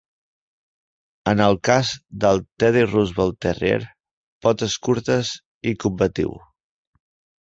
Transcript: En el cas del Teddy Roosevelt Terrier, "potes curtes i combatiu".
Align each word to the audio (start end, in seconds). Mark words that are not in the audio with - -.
En 1.31 1.43
el 1.47 1.57
cas 1.67 1.91
del 2.25 2.41
Teddy 2.63 2.83
Roosevelt 2.93 3.37
Terrier, 3.47 3.77
"potes 4.47 4.79
curtes 4.89 5.35
i 5.73 5.79
combatiu". 5.85 6.35